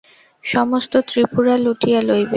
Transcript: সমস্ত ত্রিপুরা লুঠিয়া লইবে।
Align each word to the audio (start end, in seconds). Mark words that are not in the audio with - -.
সমস্ত 0.43 0.93
ত্রিপুরা 1.09 1.53
লুঠিয়া 1.57 1.99
লইবে। 2.01 2.29